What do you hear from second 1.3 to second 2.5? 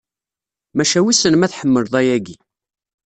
ma tḥemmleḍ ayagi?